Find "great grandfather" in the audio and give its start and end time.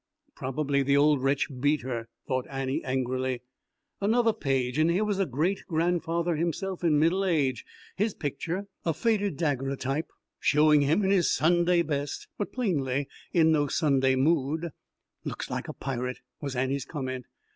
5.25-6.37